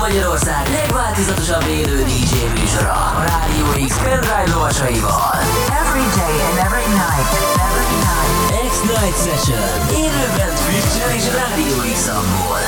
[0.00, 5.34] Magyarország legváltozatosabb élő DJ műsora a Rádió X pendrive lovasaival.
[5.82, 7.30] Every day and every night.
[7.68, 8.70] Every night.
[8.70, 9.68] X-Night Session.
[10.04, 12.60] Élőben Twitch-en és Rádió X-amból.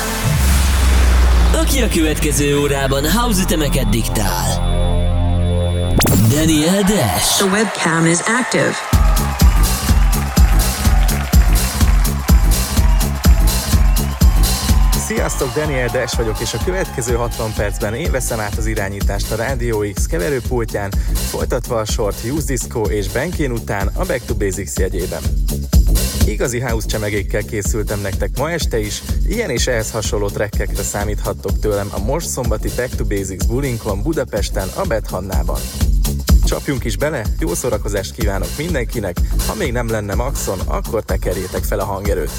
[1.61, 4.47] Aki a következő órában house ütemeket diktál.
[6.29, 7.37] Daniel Dash.
[7.37, 8.92] The webcam is active.
[15.15, 19.35] Sziasztok, Daniel Des vagyok, és a következő 60 percben én veszem át az irányítást a
[19.35, 20.91] Radio X keverőpultján,
[21.29, 25.21] folytatva a sort Use Disco és Benkén után a Back to Basics jegyében.
[26.25, 31.87] Igazi house csemegékkel készültem nektek ma este is, ilyen és ehhez hasonló trekkekre számíthattok tőlem
[31.91, 35.59] a most szombati Back to Basics bulinkon Budapesten, a Bethannában.
[36.45, 41.79] Csapjunk is bele, jó szórakozást kívánok mindenkinek, ha még nem lenne Maxon, akkor tekerjétek fel
[41.79, 42.31] a hangerőt.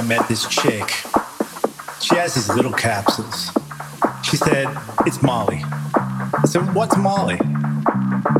[0.00, 0.88] I met this chick.
[2.00, 3.50] She has these little capsules.
[4.22, 4.66] She said,
[5.04, 5.60] It's Molly.
[5.62, 7.38] I said, What's Molly?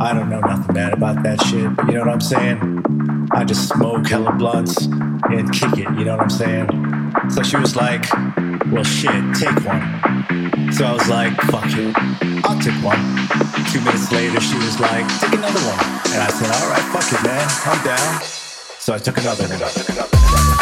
[0.01, 3.27] I don't know nothing bad about that shit, you know what I'm saying?
[3.31, 6.67] I just smoke hella blunts and kick it, you know what I'm saying?
[7.29, 8.11] So she was like,
[8.71, 10.73] Well, shit, take one.
[10.73, 11.93] So I was like, Fuck it,
[12.43, 12.97] I'll take one.
[13.69, 15.79] Two minutes later, she was like, Take another one.
[16.09, 18.21] And I said, All right, fuck it, man, I'm down.
[18.79, 20.60] So I took another one.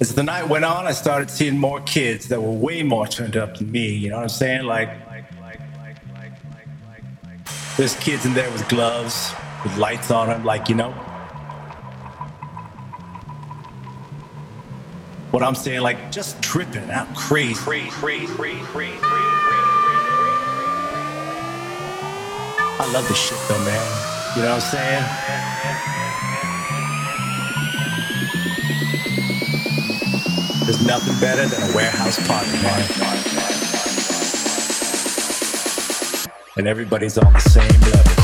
[0.00, 3.36] As the night went on, I started seeing more kids that were way more turned
[3.36, 3.88] up than me.
[3.90, 4.64] You know what I'm saying?
[4.64, 4.88] Like,
[7.76, 10.92] there's kids in there with gloves, with lights on them, like, you know.
[15.32, 17.54] What I'm saying, like, just tripping out crazy.
[17.54, 18.98] crazy, crazy, crazy, crazy,
[22.82, 24.36] I love this shit though, man.
[24.36, 26.29] You know what I'm saying?
[30.64, 32.88] There's nothing better than a warehouse party, man.
[36.56, 38.19] And everybody's on the same level.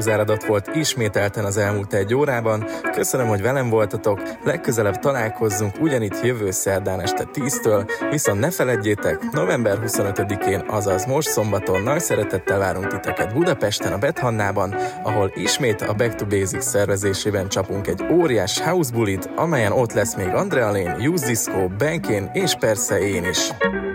[0.00, 2.64] Óriás house áradat volt ismételten az elmúlt egy órában.
[2.92, 9.78] Köszönöm, hogy velem voltatok, legközelebb találkozzunk ugyanitt jövő szerdán este 10-től, viszont ne feledjétek, november
[9.86, 16.14] 25-én, azaz most szombaton nagy szeretettel várunk titeket Budapesten a Bethannában, ahol ismét a Back
[16.14, 21.26] to Basics szervezésében csapunk egy óriás house bulit, amelyen ott lesz még Andrea Lane, Use
[21.26, 23.48] Disco, Benkén és persze én is.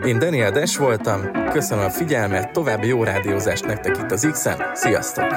[0.05, 5.27] Én Daniel Des voltam, köszönöm a figyelmet, további jó rádiózást nektek itt az X-en, sziasztok!